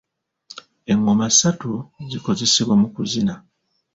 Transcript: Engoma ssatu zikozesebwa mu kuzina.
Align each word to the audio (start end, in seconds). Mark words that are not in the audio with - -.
Engoma 0.91 1.25
ssatu 1.33 1.71
zikozesebwa 2.09 2.75
mu 2.81 2.87
kuzina. 2.95 3.33